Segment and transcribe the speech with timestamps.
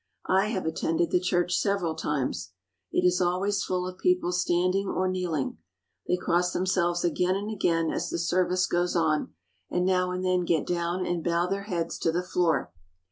[0.27, 2.53] I have attended the church several times.
[2.91, 5.59] It is always full of people standing or kneeling.
[6.07, 9.35] They cross themselves again and again as the service goes on,
[9.69, 12.71] and now and then get down and bow their heads to the floor.